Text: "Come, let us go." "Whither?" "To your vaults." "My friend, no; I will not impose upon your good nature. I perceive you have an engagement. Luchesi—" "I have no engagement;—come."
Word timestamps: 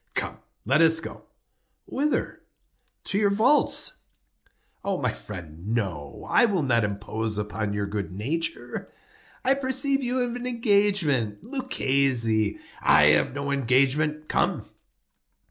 "Come, 0.15 0.39
let 0.65 0.81
us 0.81 0.99
go." 0.99 1.25
"Whither?" 1.85 2.41
"To 3.03 3.19
your 3.19 3.29
vaults." 3.29 3.99
"My 4.83 5.11
friend, 5.13 5.75
no; 5.75 6.25
I 6.27 6.45
will 6.45 6.63
not 6.63 6.83
impose 6.83 7.37
upon 7.37 7.73
your 7.73 7.85
good 7.85 8.11
nature. 8.11 8.91
I 9.45 9.53
perceive 9.53 10.01
you 10.01 10.17
have 10.17 10.35
an 10.35 10.47
engagement. 10.47 11.43
Luchesi—" 11.43 12.57
"I 12.81 13.03
have 13.11 13.35
no 13.35 13.51
engagement;—come." 13.51 14.65